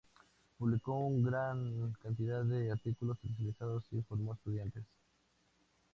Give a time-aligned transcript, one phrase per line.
[0.57, 4.83] Publicó una gran cantidad de artículos especializados y formó estudiantes.